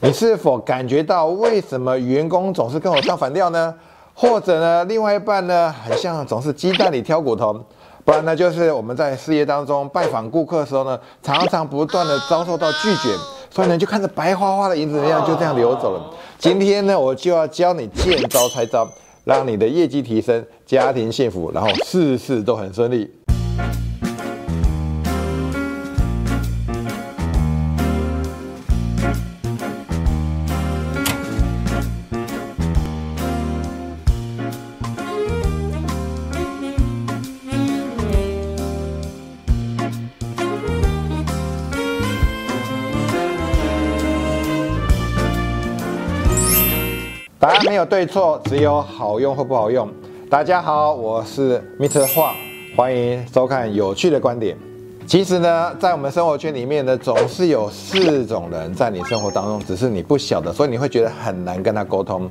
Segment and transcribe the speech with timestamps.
[0.00, 3.74] 你是否感觉到为什么员工总是跟我唱反调呢？
[4.14, 7.58] 或者呢，另外一半呢，很像总是鸡蛋里挑骨头？
[8.04, 13.16] 不然呢，就是我们在事业当中拜访顾客的时候呢，常常不断的遭受到拒绝，
[13.50, 16.14] 所以呢，就看着白花花的银子一样就这样流走了。
[16.38, 18.86] 今天呢，我就要教你见招拆招，
[19.24, 23.10] 让你的业绩提升，家庭幸福，然后事事都很顺利。
[47.64, 49.88] 没有对错，只有好用或不好用。
[50.28, 52.06] 大家好，我是 Mr.
[52.14, 52.34] 黄，
[52.76, 54.56] 欢迎收看有趣的观点。
[55.06, 62.28] 其实呢，在我们生活圈里面呢，总是有四种人在你生活当中，只是你不晓得，所以你会觉得很难跟他沟通。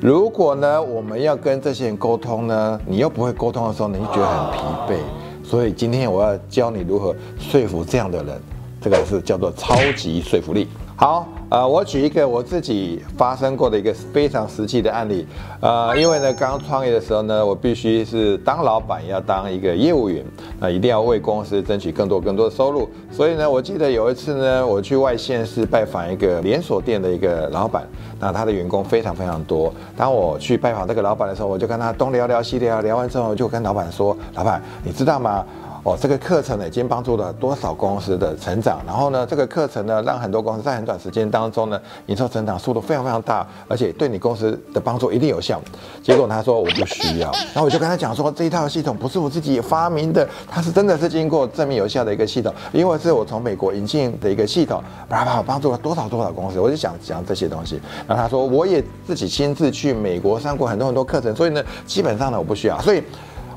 [0.00, 4.58] 如果呢，我们要跟这些人沟通呢，你又不会沟通的时候，你就觉得很疲
[4.92, 4.98] 惫。
[5.42, 8.40] 所以今天我要教你如何说服这样的人，
[8.80, 10.68] 这个是叫做超级说服力。
[11.00, 15.24] 好，呃，我举一个我自己发生过的一个非常实际的案例，
[15.60, 20.24] 呃，因为呢，刚创业的时候呢，我必须是当老板，要当一个业务员，
[20.58, 22.88] 那一定要为公司争取更多更多的收入。
[23.12, 27.86] 所以呢，我记得有一次呢，我去外县市拜访一个连锁店的一个老板，
[28.18, 29.72] 那他的员工非常非常多。
[29.96, 35.46] 当我去拜访这个老板的时候，我就跟他东聊聊西聊，聊完之后就跟老板说：“老板，你知道吗？”
[35.88, 38.82] 哦，这个课程呢，已经帮助了多少公司的成长？
[38.86, 45.58] 然后呢，这个课程呢，让很多公司在很短时间当中呢，营收成长速度非常非常大，而且对你公司的帮助一定有效。
[46.02, 56.60] 结果他说我不需要，然后我就跟他讲说，这一套系统不是我自己发明的，它是真的是经过证明有效的一个系统，因为是我从美国引进的一个系统，叭叭帮助了多少多少公司。
[56.60, 57.80] 我就想讲这些东西。
[58.06, 62.78] 然后他说我也自己亲自去美国上过很多很多课程，所以呢，基本上呢我不需要。
[62.82, 63.02] 所以。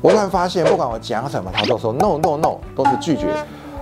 [0.00, 3.26] 我突然发现，不管我讲什么，他都说 no no no，都是拒绝。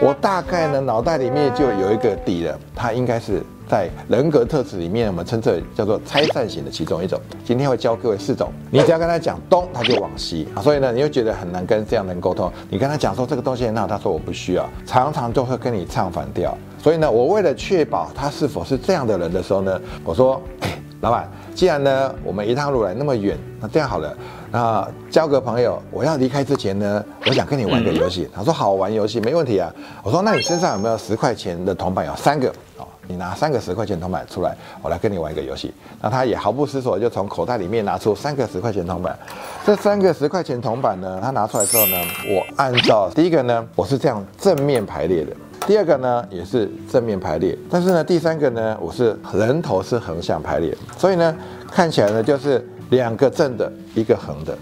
[0.00, 7.20] 我大概呢，脑袋里面就有一个底了，他应该是在人格特质里面，我们称这叫做拆散型的其中一种。
[7.44, 10.48] 今天会教各位四种，你只要跟他讲东，他就往西。
[10.62, 12.50] 所以呢，你又觉得很难跟这样的人沟通。
[12.70, 16.56] 你跟他讲说这个东西很好，他说我不需要，常常就会跟你唱反调。
[16.78, 24.14] 所以呢，我为了确保他是否是这样的人的时候呢，我说，哎，老板，既然呢我们一趟路来那么远，那这样好了。
[24.52, 28.28] 那交个朋友，我要离开之前呢，我想跟你玩个游戏。
[28.34, 29.72] 他说好玩游戏没问题啊。
[30.02, 32.04] 我说那你身上有没有十块钱的铜板？
[32.04, 35.72] 有三个哦，你拿三个十块钱铜板出来，我来跟你玩一个游戏。
[36.02, 39.18] 那他也毫不思索就从口袋里面拿出三个十块钱铜板。
[39.64, 41.96] 这三个十块钱铜板呢，他拿出来之后呢，
[42.28, 45.32] 我按照第一个呢，我是这样正面排列的；
[45.70, 47.56] 第二个呢，也是正面排列。
[47.70, 51.32] 但是呢，第三个呢，我是人头是横向排列，所以呢，
[51.70, 52.66] 看起来呢就是。
[52.90, 54.58] 两个正的，一个横的，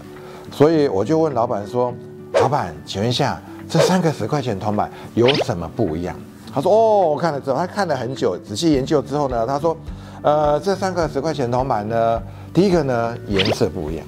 [0.51, 1.91] 所以我就问老板说
[2.39, 6.15] ：“老板，请问一下，这三个十块钱铜板有什么不一样？”
[6.53, 9.75] 他说：“哦，我看了之后，他看了很久，仔细研究之后呢，他说：
[10.21, 12.21] 呃，这三个十块钱铜板呢，
[12.53, 14.05] 第一个呢颜色不一样，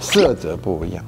[0.00, 1.04] 色泽不一样，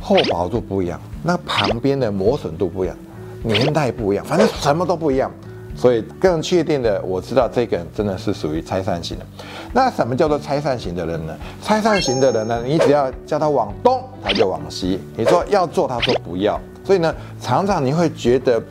[0.00, 2.96] 厚薄度不一样，那旁边的磨损度不一样，
[3.44, 5.30] 年代不一样，反正什么都不一样。”
[5.76, 9.26] 所以更确定的，我知道这个人真的是属于拆散型的。
[9.72, 11.36] 那什么叫做拆散型的人呢？
[11.62, 16.60] 拆散型的人呢，你只要叫他往东，他就往西；你说要做，他说不要。
[16.84, 18.62] 所以呢，常常你会觉得。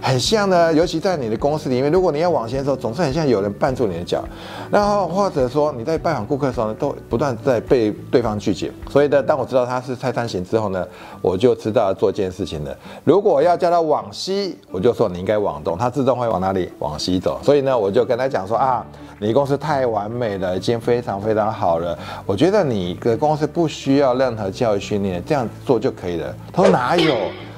[0.00, 4.22] 很像呢，尤其在你的公司里面，如果你要往前的时候，总是很像有人绊住你的脚，
[4.70, 8.70] 然后或者说你在拜访顾客的时候呢，都不断在被对方拒绝。
[8.88, 10.86] 所以呢，当我知道他是蔡三型之后呢，
[11.20, 12.74] 我就知道要做件事情了。
[13.02, 16.70] 如果要叫他往西，我就说你应该往东，他自动会往哪里？
[16.78, 17.40] 往西走。
[17.42, 18.86] 所以呢，我就跟他讲说啊，
[19.18, 26.34] 你公司太完美了，已经非常非常好了，我觉得你的公司不需要任何教育训练，这样做就可以了。
[26.52, 27.16] 他说哪有？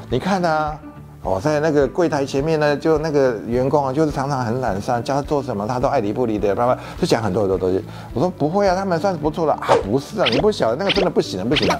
[0.08, 0.78] 你看啊。
[1.22, 7.84] 哦，在那个柜台前面呢，就那个员工啊，就是常常很懒散，叫他做什么他都爱理不理的，爸爸就讲很多很多东西。
[8.14, 11.78] 我说不会啊，他们算是不错的啊，不是啊，你不晓得那个真的不行，不行了。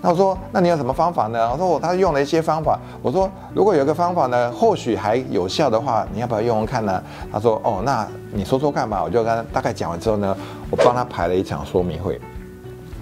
[0.00, 1.52] 那我说那你有什么方法呢？
[1.52, 2.80] 我说我他用了一些方法。
[3.02, 7.02] 我说如果有个方法呢，或许还有效的话，你要不要用用看呢？
[7.30, 9.04] 他说哦，那你说说看吧。
[9.04, 10.34] 我就跟他大概讲完之后呢，
[10.70, 12.18] 我帮他排了一场说明会，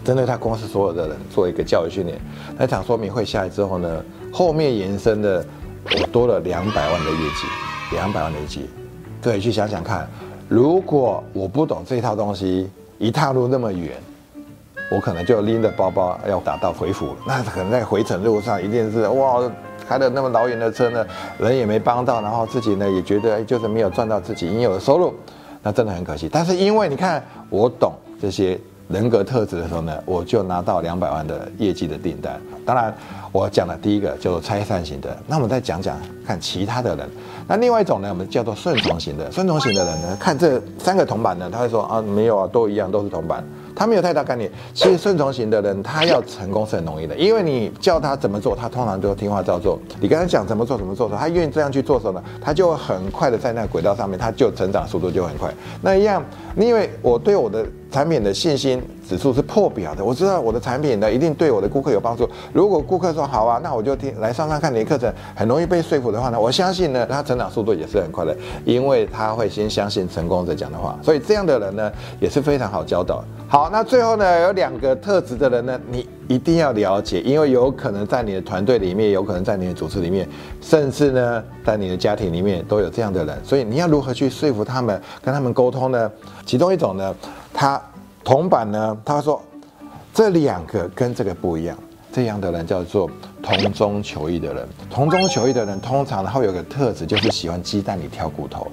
[0.04, 2.20] 针对他公司所有的人做一个教育训练。
[2.58, 5.44] 那场说明会下来之后呢，后面延伸的。
[5.94, 7.46] 我多了两百万的业绩，
[7.92, 8.68] 两百万的业绩，
[9.22, 10.08] 各位去想想看，
[10.48, 12.68] 如果我不懂这套东西，
[12.98, 13.96] 一踏入那么远，
[14.90, 19.40] 我可能就拎着包包要打道回府了，那可能在回程路上一定是哇，
[19.88, 21.06] 开了那么老远的车呢，
[21.38, 25.14] 人也没帮到，然后自己呢也觉得就是没有赚到自己应有的收入。
[25.62, 26.28] 那真的很可惜。
[26.30, 32.40] 但是因为你看我懂这些人格特质的时候呢，我就拿到两百万的业绩的订单。
[32.64, 32.94] 当然，
[33.32, 37.08] 我讲的第一个叫做拆散型的，那我们再讲讲看其他的人。
[37.48, 39.30] 那另外一种呢，我们叫做顺从型的。
[39.30, 43.44] 顺从型的人呢，看这三个铜板呢，他会说啊，没有啊，都一样，都是铜板。
[43.74, 44.50] 他没有太大概念。
[44.72, 49.78] 其实顺从型的人，他要成功是很容易的，因为你叫他怎么做，他通常都听话照做。
[50.00, 55.52] 你跟他讲怎么做怎么做的时候，他愿意这样去做的时候呢，他就很快的在那个轨道上面，他就成长速度就很快。
[55.82, 56.24] 那一样，
[56.56, 62.28] 因为我对我的产品的信心指数是破表的，我知道我的产品呢一定对我的顾客有帮助。
[62.52, 70.98] 如果顾客说好啊，那我就听来上上看你的课程，很容易被说服的话呢，我相信呢，他成长速度也是很快的，因为他会先相信成功者讲的话。
[71.02, 73.24] 所以这样的人呢，也是非常好教导。
[73.48, 80.28] 好，那最后呢，有两个特质的人呢，你一定要了解，因为有可能在你的团队里面，有可能在你的组织里面，
[80.60, 86.10] 甚至呢，在你的家庭里面都有这样的人，所以你要如何去说服他们，跟他们沟通呢？
[86.44, 87.14] 其中一种呢，
[87.56, 87.80] 他
[88.22, 89.42] 铜板呢，他说
[90.12, 91.76] 这两个跟这个不一样。
[92.12, 93.10] 这样的人叫做
[93.42, 94.66] 同中求异的人。
[94.88, 98.66] 同中求异的人，通常他会有个特质，就是喜欢鸡蛋里挑骨头。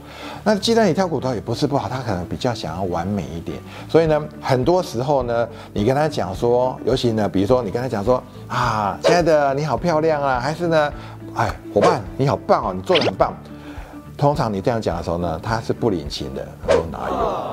[0.45, 3.59] 那鸡蛋里挑骨头也不是不好，他可能比较想要完美一点。
[3.89, 10.93] 所以呢，很多时候呢，你跟他讲说，尤其呢，比如说你跟他讲说啊，亲爱的你好漂亮啊，还是呢，
[11.35, 13.33] 哎，伙伴你好棒哦，你做的很棒。
[14.15, 16.47] 通常你这样讲的时候呢，他是不领情的。
[16.65, 17.52] 他说哪有？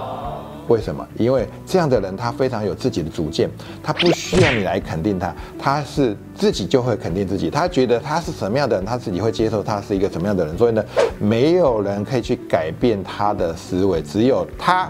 [0.70, 1.05] 为什么？
[1.19, 3.50] 因为这样的人他非常有自己的主见，
[3.82, 7.50] 他不需要你来肯定他，他是自己就会肯定自己。
[7.50, 10.56] 他觉得他是什么样的人，他自己会接受他是一个什么样的人。
[10.56, 10.84] 所以呢，
[11.19, 14.88] 没有人可以去改变他的思维，只有他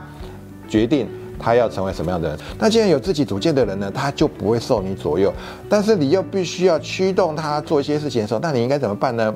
[0.69, 2.39] 决定他要成为什么样的人。
[2.59, 5.33] 那既然有自己主见的人呢，他就不会受你左右。
[5.67, 9.35] 但是你又必须要驱动他做一些事情的时候，那你应该怎么办呢？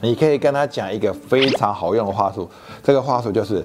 [0.00, 2.50] 你可以跟他讲一个非常好用的话术，
[2.82, 3.64] 这个话术就是。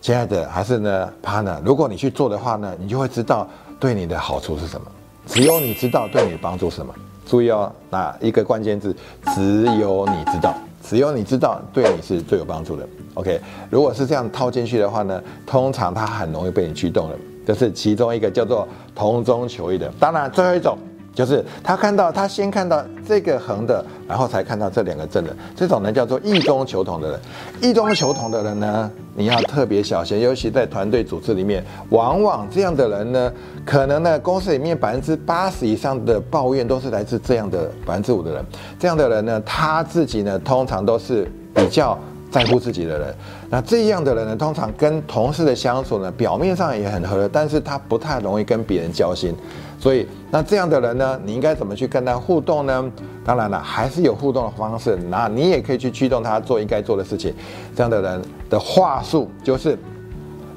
[0.00, 3.46] 亲爱的，还是呢，Pana 如果你去做的话呢，你就会知道
[3.78, 4.86] 对你的好处是什么。
[5.26, 6.92] 只有你知道对你的帮助什么。
[7.26, 8.96] 注意哦，那一个关键字，
[9.34, 12.88] 只有你知道，只有你知道对你是最有帮助的。
[13.14, 17.16] OK，如果是这样套进去的话呢，通常它很容易被你驱动了。
[17.46, 19.92] 这是其中一个叫做同中求异的。
[20.00, 20.78] 当然，最后一种。
[21.14, 25.36] 就是他看到，他先看到这个横的，然后才看到这两个正的。
[25.56, 27.20] 这种呢叫做异中求同的人。
[27.60, 33.32] 异中求同的人呢，你要特别小心，尤其在团队组织里面，往往这样的人呢，
[33.66, 38.44] 可能呢公司里面百分之八十以上的抱怨都是来自这样的百分之五的人。
[38.78, 41.98] 这样的人呢，他自己呢通常都是比较
[42.30, 43.14] 在乎自己的人。
[43.48, 49.34] 那这样的人呢，通常跟同事的相处呢，表面上也很和，但是他不太容易跟别人交心。
[49.78, 52.92] 所以，那这样的人呢，你应该怎么去跟他互动呢？
[53.24, 54.96] 当然了，还是有互动的方式。
[55.08, 57.34] 那你也可以去驱动他做应该做的事情。
[57.74, 59.78] 这样的人的话术就是：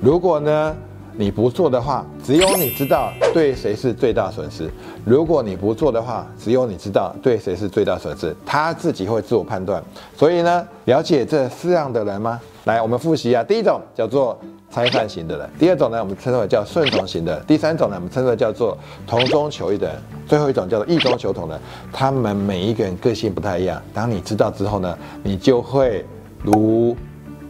[0.01, 0.75] 如果呢
[1.15, 4.65] 你不做的话，只有你知道对谁是最大损失；
[5.05, 8.35] 如果你不做的话，只有你知道对谁是最大损失。
[8.45, 9.83] 他自己会自我判断。
[10.17, 12.39] 所以呢，了解这四样的人吗？
[12.65, 13.43] 来，我们复习啊。
[13.43, 14.37] 第一种叫做。
[14.73, 18.75] 拆散型的人，第二种呢，我们称为叫顺从型的；第三种呢，我们称为叫做
[19.05, 19.87] 同中求异的；
[20.27, 21.61] 最后一种叫做异中求同的。
[21.91, 23.79] 他们每一个人个性不太一样。
[23.93, 26.03] 当你知道之后呢，你就会
[26.41, 26.97] 如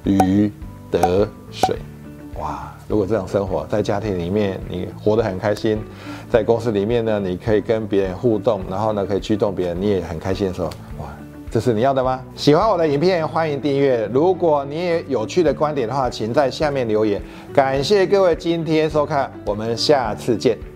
[0.03, 0.51] 鱼
[0.91, 1.77] 得水。
[2.39, 2.73] 哇！
[2.87, 5.77] 如果这种生活在家庭里面，你活得很开心；
[6.29, 10.67] 在公司里面呢，你可以跟别人互动，然后呢，可以驱动别人，你也很开心的时候，
[10.99, 11.05] 哇！
[11.51, 12.19] 这是你要的吗？
[12.35, 14.09] 喜欢我的影片，欢迎订阅。
[14.11, 17.21] 如果你也有趣的观点的话，请在下面留言。
[17.53, 20.72] 感谢各位今天收看，我们下次见。